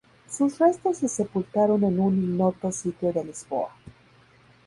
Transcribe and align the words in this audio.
Sus 0.27 0.57
restos 0.57 0.97
se 0.97 1.07
sepultaron 1.07 1.83
en 1.83 1.99
un 1.99 2.17
ignoto 2.17 2.71
sitio 2.71 3.13
de 3.13 3.23
Lisboa. 3.23 3.71